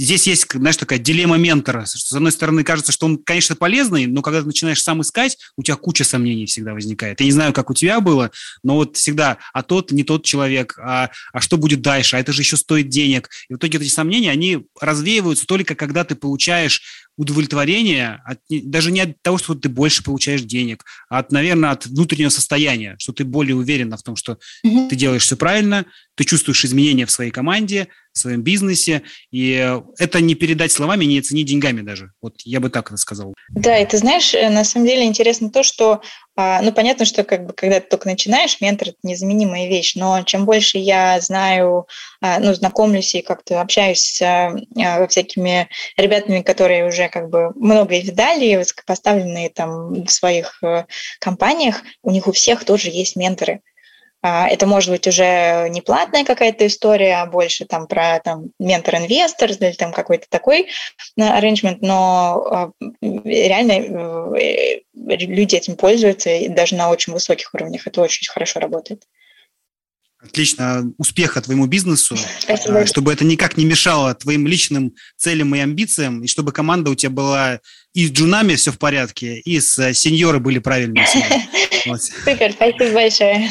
[0.00, 1.84] Здесь есть, знаешь, такая дилемма ментора.
[1.84, 5.36] Что, с одной стороны, кажется, что он, конечно, полезный, но когда ты начинаешь сам искать,
[5.58, 7.20] у тебя куча сомнений всегда возникает.
[7.20, 8.30] Я не знаю, как у тебя было,
[8.62, 12.32] но вот всегда, а тот не тот человек, а, а что будет дальше, а это
[12.32, 13.28] же еще стоит денег.
[13.50, 16.80] И в итоге эти сомнения, они развеиваются только когда ты получаешь
[17.20, 21.84] удовлетворение от, даже не от того, что ты больше получаешь денег, а от, наверное, от
[21.84, 24.88] внутреннего состояния, что ты более уверена в том, что mm-hmm.
[24.88, 25.84] ты делаешь все правильно,
[26.20, 29.00] ты чувствуешь изменения в своей команде, в своем бизнесе,
[29.30, 32.12] и это не передать словами, не оценить деньгами даже.
[32.20, 33.32] Вот я бы так это сказал.
[33.48, 36.02] Да, и ты знаешь, э, на самом деле интересно то, что,
[36.36, 40.22] а, ну, понятно, что как бы, когда ты только начинаешь, ментор– это незаменимая вещь, но
[40.24, 41.86] чем больше я знаю,
[42.20, 47.98] а, ну, знакомлюсь и как-то общаюсь с а, всякими ребятами, которые уже как бы много
[47.98, 50.84] видали, высокопоставленные там в своих э,
[51.18, 53.62] компаниях, у них у всех тоже есть менторы.
[54.22, 59.50] А, это может быть уже не платная какая-то история, а больше там про там, ментор-инвестор
[59.50, 60.68] или там какой-то такой
[61.18, 67.86] arrangement, но а, реально э, люди этим пользуются и даже на очень высоких уровнях.
[67.86, 69.04] Это очень хорошо работает.
[70.22, 70.92] Отлично.
[70.98, 72.84] Успеха твоему бизнесу, Спасибо.
[72.84, 77.10] Чтобы это никак не мешало твоим личным целям и амбициям, и чтобы команда у тебя
[77.10, 77.60] была
[77.94, 81.06] и с джунами все в порядке, и с э, сеньоры были правильные.
[81.96, 83.48] Супер, спасибо большое.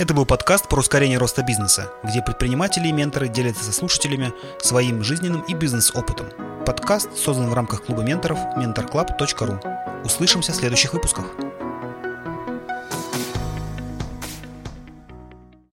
[0.00, 5.04] Это был подкаст про ускорение роста бизнеса, где предприниматели и менторы делятся со слушателями своим
[5.04, 6.30] жизненным и бизнес-опытом.
[6.64, 10.02] Подкаст создан в рамках клуба менторов mentorclub.ru.
[10.02, 11.26] Услышимся в следующих выпусках.